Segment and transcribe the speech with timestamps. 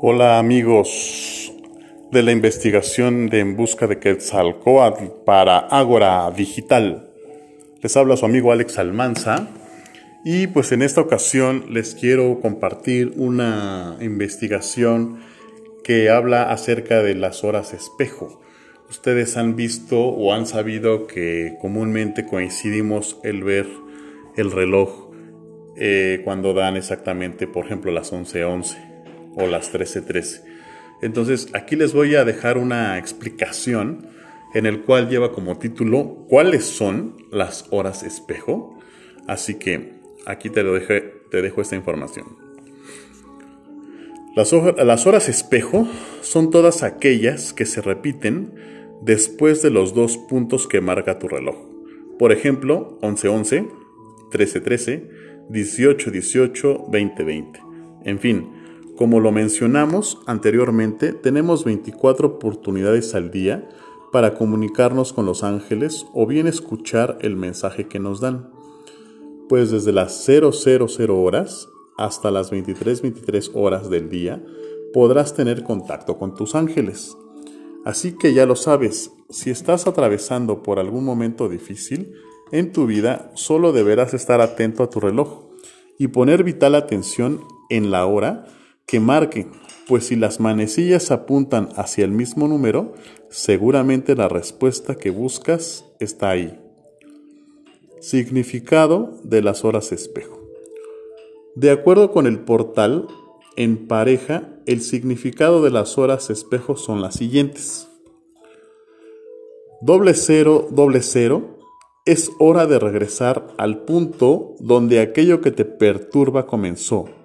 [0.00, 1.52] Hola amigos
[2.12, 7.10] de la investigación de En Busca de Quetzalcoatl para Ágora Digital.
[7.82, 9.48] Les habla su amigo Alex Almanza
[10.24, 15.18] y pues en esta ocasión les quiero compartir una investigación
[15.82, 18.40] que habla acerca de las horas espejo.
[18.88, 23.66] Ustedes han visto o han sabido que comúnmente coincidimos el ver
[24.36, 25.10] el reloj
[25.76, 28.97] eh, cuando dan exactamente, por ejemplo, las 11:11
[29.36, 30.42] o las 13:13.
[31.00, 34.08] Entonces, aquí les voy a dejar una explicación
[34.54, 38.78] en el cual lleva como título ¿Cuáles son las horas espejo?
[39.26, 39.94] Así que
[40.26, 42.26] aquí te, lo te dejo esta información.
[44.34, 45.88] Las, las horas espejo
[46.22, 48.54] son todas aquellas que se repiten
[49.02, 51.56] después de los dos puntos que marca tu reloj.
[52.18, 53.68] Por ejemplo, 11:11,
[54.30, 57.60] 13:13, 1818, 2020.
[58.04, 58.57] En fin,
[58.98, 63.68] como lo mencionamos anteriormente, tenemos 24 oportunidades al día
[64.10, 68.50] para comunicarnos con los ángeles o bien escuchar el mensaje que nos dan.
[69.48, 70.50] Pues desde las 000
[71.10, 74.44] horas hasta las 23:23 horas del día
[74.92, 77.16] podrás tener contacto con tus ángeles.
[77.84, 82.14] Así que ya lo sabes, si estás atravesando por algún momento difícil,
[82.50, 85.44] en tu vida solo deberás estar atento a tu reloj
[85.98, 88.57] y poner vital atención en la hora
[88.88, 89.46] que marque,
[89.86, 92.94] pues si las manecillas apuntan hacia el mismo número,
[93.28, 96.58] seguramente la respuesta que buscas está ahí.
[98.00, 100.40] Significado de las horas espejo.
[101.54, 103.06] De acuerdo con el portal,
[103.56, 107.88] en pareja, el significado de las horas espejo son las siguientes.
[109.82, 111.58] Doble cero, doble cero
[112.06, 117.17] es hora de regresar al punto donde aquello que te perturba comenzó.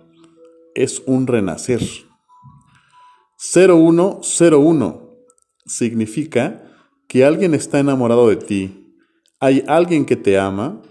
[0.75, 1.81] Es un renacer.
[3.37, 5.09] 0101
[5.65, 6.63] significa
[7.07, 8.95] que alguien está enamorado de ti.
[9.39, 10.81] Hay alguien que te ama.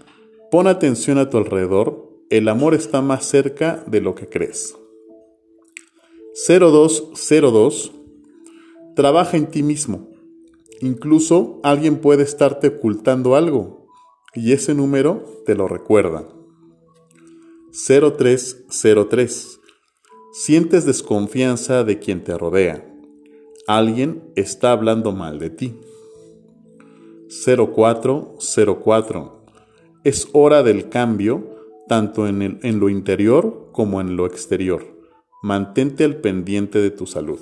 [0.51, 2.09] Pon atención a tu alrededor.
[2.29, 4.75] El amor está más cerca de lo que crees.
[6.47, 7.91] 0202
[8.95, 10.07] Trabaja en ti mismo.
[10.79, 13.87] Incluso alguien puede estarte ocultando algo
[14.35, 16.27] y ese número te lo recuerda.
[17.71, 19.52] 0303.
[20.35, 22.91] Sientes desconfianza de quien te rodea.
[23.67, 25.79] Alguien está hablando mal de ti.
[27.45, 29.43] 0404.
[30.03, 31.51] Es hora del cambio
[31.87, 34.87] tanto en, en lo interior como en lo exterior.
[35.43, 37.39] Mantente al pendiente de tu salud.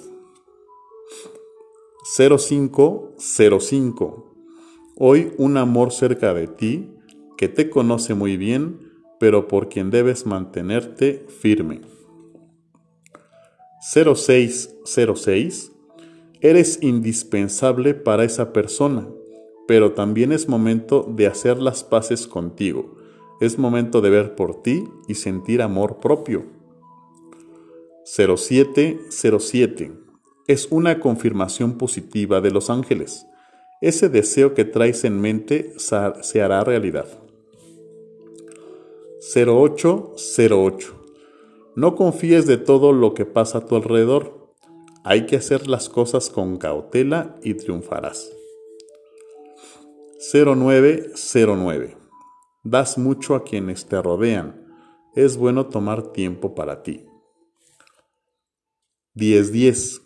[2.17, 4.35] 0505
[4.97, 6.89] Hoy un amor cerca de ti
[7.37, 11.79] que te conoce muy bien, pero por quien debes mantenerte firme.
[13.81, 15.71] 0606
[16.39, 19.07] Eres indispensable para esa persona,
[19.67, 22.97] pero también es momento de hacer las paces contigo.
[23.39, 26.45] Es momento de ver por ti y sentir amor propio.
[28.05, 29.91] 0707
[30.47, 33.27] es una confirmación positiva de los ángeles
[33.81, 37.07] ese deseo que traes en mente se hará realidad.
[39.35, 41.00] 0808.
[41.75, 44.53] No confíes de todo lo que pasa a tu alrededor.
[45.03, 48.31] Hay que hacer las cosas con cautela y triunfarás.
[50.33, 51.97] 0909.
[52.63, 54.67] Das mucho a quienes te rodean.
[55.15, 57.05] Es bueno tomar tiempo para ti.
[59.15, 60.01] 1010.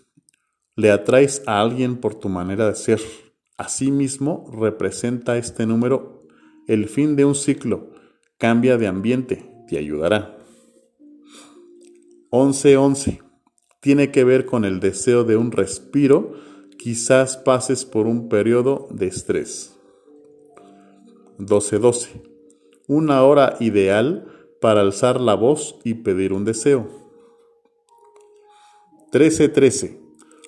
[0.75, 3.01] Le atraes a alguien por tu manera de ser
[3.57, 6.27] Asimismo, representa este número
[6.67, 7.91] el fin de un ciclo.
[8.37, 10.34] Cambia de ambiente, te ayudará.
[12.35, 13.21] 1111.
[13.79, 16.33] Tiene que ver con el deseo de un respiro,
[16.77, 19.77] quizás pases por un periodo de estrés.
[21.37, 22.21] 1212.
[22.87, 24.27] Una hora ideal
[24.59, 26.87] para alzar la voz y pedir un deseo.
[29.13, 30.01] 1313.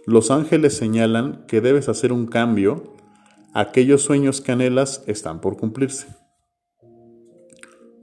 [0.06, 2.95] Los ángeles señalan que debes hacer un cambio
[3.53, 6.07] aquellos sueños que anhelas están por cumplirse.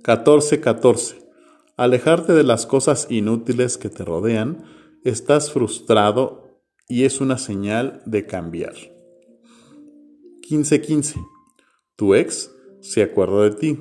[0.02, 1.23] 14.14.
[1.76, 4.64] Alejarte de las cosas inútiles que te rodean,
[5.02, 8.74] estás frustrado y es una señal de cambiar.
[10.48, 11.16] 15.15.
[11.96, 13.78] Tu ex se acuerda de ti.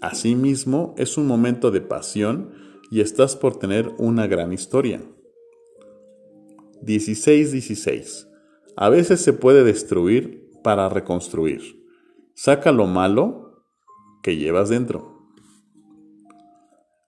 [0.00, 2.52] Asimismo, es un momento de pasión
[2.90, 5.02] y estás por tener una gran historia.
[6.82, 8.28] 16.16.
[8.76, 11.60] A veces se puede destruir para reconstruir.
[12.34, 13.64] Saca lo malo
[14.22, 15.11] que llevas dentro.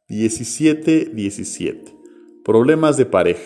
[0.08, 1.96] 17, 17.
[2.44, 3.40] Problemas de pareja.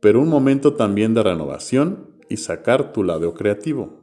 [0.00, 4.00] pero un momento también de renovación y sacar tu lado creativo.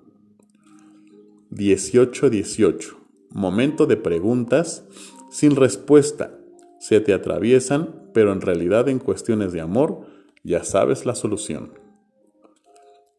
[1.49, 2.97] 18-18.
[3.31, 4.85] Momento de preguntas
[5.31, 6.37] sin respuesta.
[6.79, 10.05] Se te atraviesan, pero en realidad en cuestiones de amor
[10.43, 11.71] ya sabes la solución.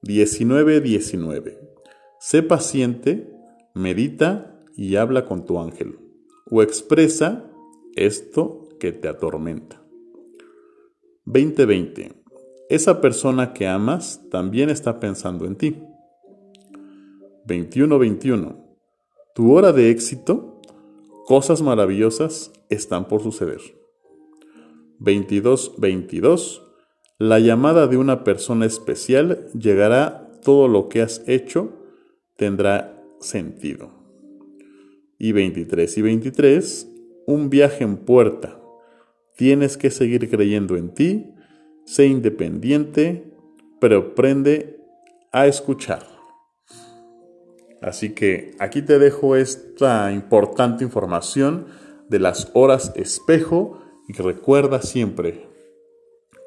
[0.04, 1.58] 19-19.
[2.20, 3.28] Sé paciente,
[3.74, 5.98] medita y habla con tu ángel.
[6.48, 7.50] O expresa
[7.96, 9.82] esto que te atormenta.
[11.24, 12.12] 2020.
[12.68, 15.82] Esa persona que amas también está pensando en ti.
[17.46, 18.56] 21-21.
[19.34, 20.60] Tu hora de éxito,
[21.26, 23.60] cosas maravillosas están por suceder.
[25.00, 26.62] 22-22.
[27.18, 31.72] La llamada de una persona especial llegará, todo lo que has hecho
[32.36, 33.90] tendrá sentido.
[35.18, 36.95] Y 23 y 23,
[37.26, 38.58] un viaje en puerta.
[39.36, 41.34] Tienes que seguir creyendo en ti,
[41.84, 43.32] sé independiente,
[43.80, 44.80] pero aprende
[45.32, 46.06] a escuchar.
[47.82, 51.66] Así que aquí te dejo esta importante información
[52.08, 55.48] de las horas espejo y recuerda siempre,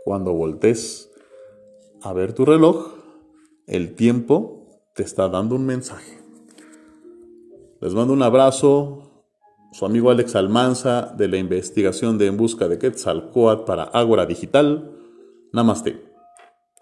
[0.06, 1.12] cuando voltees
[2.02, 2.94] a ver tu reloj,
[3.68, 4.66] el tiempo
[4.96, 6.18] te está dando un mensaje.
[7.82, 9.09] Les mando un abrazo,
[9.72, 14.92] su amigo Alex Almanza de la investigación de En Busca de Quetzalcoatl para Ágora Digital.
[15.54, 16.09] Namaste.